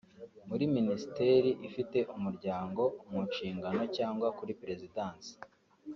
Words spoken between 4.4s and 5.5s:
Perezidansi